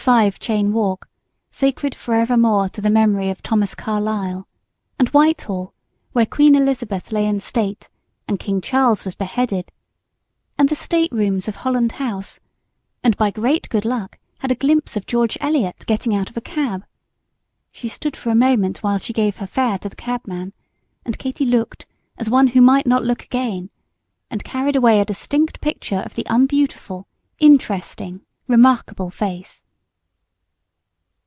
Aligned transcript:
5 0.01 0.39
Cheyne 0.39 0.73
Walk, 0.73 1.07
sacred 1.51 1.93
forevermore 1.93 2.67
to 2.69 2.81
the 2.81 2.89
memory 2.89 3.29
of 3.29 3.43
Thomas 3.43 3.75
Carlyle, 3.75 4.47
and 4.97 5.09
Whitehall, 5.09 5.75
where 6.11 6.25
Queen 6.25 6.55
Elizabeth 6.55 7.11
lay 7.11 7.27
in 7.27 7.39
state 7.39 7.87
and 8.27 8.39
King 8.39 8.61
Charles 8.61 9.05
was 9.05 9.13
beheaded, 9.13 9.71
and 10.57 10.69
the 10.69 10.75
state 10.75 11.11
rooms 11.11 11.47
of 11.47 11.57
Holland 11.57 11.91
House; 11.91 12.39
and 13.03 13.15
by 13.15 13.29
great 13.29 13.69
good 13.69 13.85
luck 13.85 14.17
had 14.39 14.49
a 14.51 14.55
glimpse 14.55 14.97
of 14.97 15.05
George 15.05 15.37
Eliot 15.39 15.85
getting 15.85 16.15
out 16.15 16.31
of 16.31 16.35
a 16.37 16.41
cab. 16.41 16.83
She 17.71 17.87
stood 17.87 18.17
for 18.17 18.31
a 18.31 18.35
moment 18.35 18.79
while 18.79 18.97
she 18.97 19.13
gave 19.13 19.35
her 19.35 19.45
fare 19.45 19.77
to 19.77 19.89
the 19.89 19.95
cabman, 19.95 20.51
and 21.05 21.19
Katy 21.19 21.45
looked 21.45 21.85
as 22.17 22.27
one 22.27 22.47
who 22.47 22.61
might 22.61 22.87
not 22.87 23.03
look 23.05 23.23
again, 23.23 23.69
and 24.31 24.43
carried 24.43 24.75
away 24.75 24.99
a 24.99 25.05
distinct 25.05 25.61
picture 25.61 25.99
of 25.99 26.15
the 26.15 26.25
unbeautiful, 26.27 27.07
interesting, 27.39 28.21
remarkable 28.47 29.11
face. 29.11 29.67